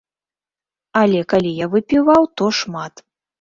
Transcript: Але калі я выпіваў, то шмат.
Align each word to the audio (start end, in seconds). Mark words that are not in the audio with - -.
Але 1.01 1.21
калі 1.33 1.51
я 1.65 1.69
выпіваў, 1.75 2.21
то 2.41 2.49
шмат. 2.63 3.05